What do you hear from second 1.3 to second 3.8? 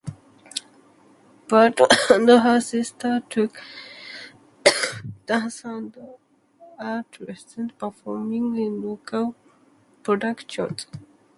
Burton and her sister took